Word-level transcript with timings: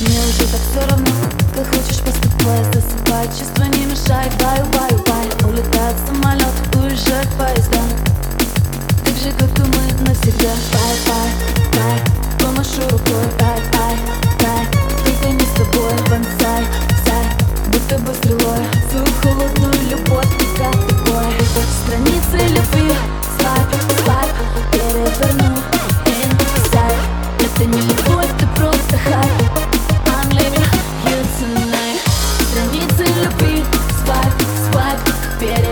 Мне 0.00 0.18
уже 0.18 0.46
так 0.46 0.60
все 0.70 0.80
равно, 0.88 1.12
как 1.54 1.66
хочешь 1.66 2.00
поступай 2.00 2.64
Засыпай, 2.72 3.26
чувства 3.26 3.64
не 3.64 3.84
мешай 3.84 4.30
Баю, 4.40 4.64
баю, 4.72 5.04
бай 5.06 5.28
Улетает 5.46 5.96
самолет, 6.06 6.46
уезжает 6.74 7.28
поезда. 7.36 7.80
Так 9.04 9.14
же, 9.14 9.30
как 9.38 9.58
и 9.58 9.62
мы 9.62 10.08
навсегда. 10.08 10.52
Бай, 10.72 10.96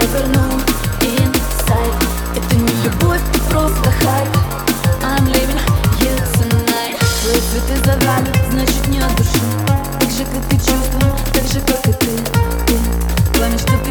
Переверну 0.09 0.41
Inside 1.01 2.07
Это 2.35 2.55
не 2.57 2.83
любовь, 2.83 3.21
ты 3.33 3.41
просто 3.51 3.91
хайп. 4.01 4.29
I'm 5.03 5.27
leaving 5.27 5.61
you 6.01 6.17
tonight. 6.33 6.97
Твои 7.23 7.41
цветы 7.41 7.77
завали, 7.85 8.33
значит 8.51 8.89
не 8.89 9.01
от 9.01 9.15
души. 9.17 9.41
Так 10.01 10.11
же, 10.11 10.25
как 10.25 10.53
и 10.53 10.57
чувства, 10.57 11.19
так 11.33 11.45
же, 11.45 11.61
как 11.61 11.87
и 11.89 11.93
ты, 11.93 12.17
ты 12.67 13.39
Пойми, 13.39 13.59
что 13.59 13.73
ты 13.85 13.91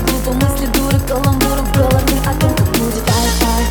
это 0.00 0.32
мысли 0.32 0.66
дуры 0.66 1.00
Каламбуры 1.08 1.62
в 1.62 1.72
голове 1.72 2.18
будет. 2.78 3.08
Ай, 3.08 3.28
ай, 3.48 3.64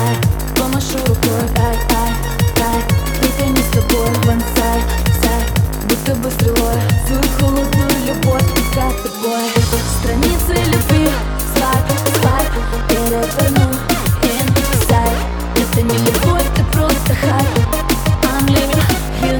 ай, 0.00 0.16
помашу 0.56 0.98
рукой. 1.06 1.46
Ай, 1.58 1.78
ай, 1.90 2.12
ай, 2.60 2.82
только 3.20 3.42
не 3.44 3.62
с 3.62 3.68
тобой. 3.68 4.10
Бонсай, 4.24 4.82
сай, 5.22 5.42
будто 5.88 6.14
бы 6.16 6.30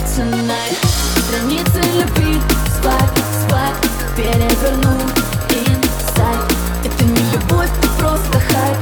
Страницы 0.07 1.81
любви, 1.99 2.41
свайп, 2.81 3.11
свайп 3.49 3.77
Переверну, 4.17 4.97
inside 5.51 6.53
Это 6.85 7.05
не 7.05 7.23
любовь, 7.33 7.71
просто 7.99 8.41
хайп. 8.41 8.79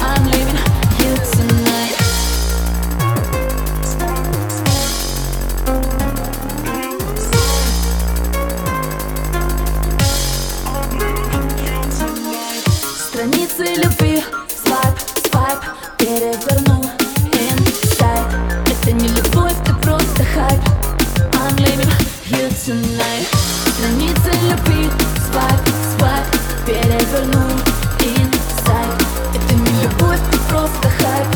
I'm 0.00 0.24
leaving 0.26 0.58
you 0.98 1.14
tonight. 1.32 1.96
Страницы 13.08 13.64
любви, 13.76 13.99
Страницы 22.60 24.30
любви, 24.50 24.90
свайп, 25.30 25.68
свайп 25.96 26.26
Переверну, 26.66 27.48
inside 27.98 29.02
Это 29.34 29.54
не 29.54 29.82
любовь, 29.82 30.20
просто 30.50 30.90
хайп. 30.98 31.26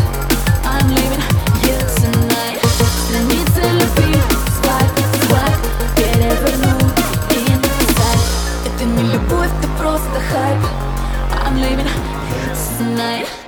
I'm 0.67 0.91
leaving 0.91 1.25
you 1.63 1.79
tonight. 1.97 2.61
Страницы 3.07 3.63
любви, 3.73 4.21
свайп, 4.61 4.93
свайп 5.27 5.61
Переверну, 5.97 6.91
inside 7.31 8.25
Это 8.67 8.85
не 8.85 9.05
любовь, 9.15 9.49
ты 9.63 9.69
просто 9.79 10.21
хайп. 10.31 10.61
I'm 11.47 11.57
leaving 11.57 11.87
you 11.87 12.53
tonight 12.79 13.44